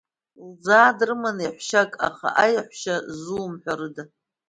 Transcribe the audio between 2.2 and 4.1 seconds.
аиаҳәшьа ззумҳәарыда…